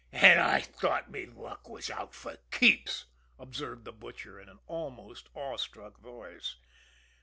[0.13, 3.05] "An' I thought me luck was out fer keeps!"
[3.37, 6.55] observed the Butcher, in an almost awe struck voice.